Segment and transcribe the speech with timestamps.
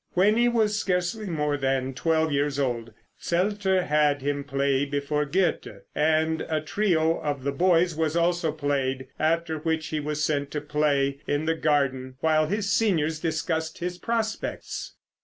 [0.13, 5.81] When he was scarcely more than twelve years old, Zelter had him play before Goethe,
[5.93, 10.59] and a trio of the boy's was also played, after which he was sent to
[10.61, 14.95] play in the garden while his seniors discussed his prospects.